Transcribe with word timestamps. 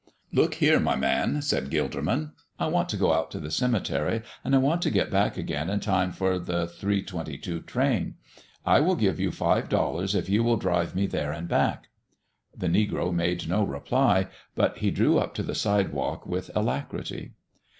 "Look 0.33 0.55
here, 0.55 0.79
my 0.79 0.95
man," 0.95 1.43
said 1.43 1.69
Gilderman, 1.69 2.31
"I 2.57 2.65
want 2.65 2.89
to 2.89 2.97
go 2.97 3.13
out 3.13 3.29
to 3.29 3.39
the 3.39 3.51
cemetery, 3.51 4.23
and 4.43 4.55
I 4.55 4.57
want 4.57 4.81
to 4.81 4.89
get 4.89 5.11
back 5.11 5.37
again 5.37 5.69
in 5.69 5.79
time 5.79 6.11
for 6.11 6.39
the 6.39 6.65
three 6.65 7.03
twenty 7.03 7.37
two 7.37 7.59
train. 7.61 8.15
I 8.65 8.79
will 8.79 8.95
give 8.95 9.19
you 9.19 9.29
five 9.29 9.69
dollars 9.69 10.15
if 10.15 10.27
you 10.27 10.43
will 10.43 10.57
drive 10.57 10.95
me 10.95 11.05
there 11.05 11.31
and 11.31 11.47
back." 11.47 11.89
The 12.57 12.65
negro 12.65 13.13
made 13.13 13.47
no 13.47 13.63
reply, 13.63 14.25
but 14.55 14.79
he 14.79 14.89
drew 14.89 15.19
up 15.19 15.35
to 15.35 15.43
the 15.43 15.53
sidewalk 15.53 16.25
with 16.25 16.49
alacrity. 16.55 17.33